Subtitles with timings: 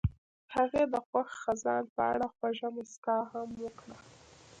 [0.55, 3.95] هغې د خوښ خزان په اړه خوږه موسکا هم وکړه.